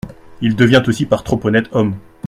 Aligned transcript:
Il 0.41 0.55
devient 0.55 0.81
aussi 0.87 1.05
par 1.05 1.23
trop 1.23 1.39
honnête 1.45 1.67
homme. 1.73 1.95